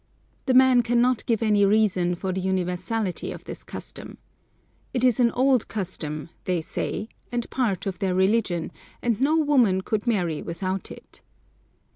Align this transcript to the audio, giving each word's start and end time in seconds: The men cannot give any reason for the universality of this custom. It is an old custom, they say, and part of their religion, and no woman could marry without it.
The 0.47 0.55
men 0.55 0.81
cannot 0.81 1.23
give 1.27 1.43
any 1.43 1.63
reason 1.63 2.15
for 2.15 2.33
the 2.33 2.41
universality 2.41 3.31
of 3.31 3.43
this 3.43 3.63
custom. 3.63 4.17
It 4.95 5.03
is 5.03 5.19
an 5.19 5.29
old 5.33 5.67
custom, 5.67 6.29
they 6.45 6.59
say, 6.59 7.07
and 7.31 7.47
part 7.51 7.85
of 7.85 7.99
their 7.99 8.15
religion, 8.15 8.71
and 9.03 9.21
no 9.21 9.37
woman 9.37 9.81
could 9.81 10.07
marry 10.07 10.41
without 10.41 10.89
it. 10.89 11.21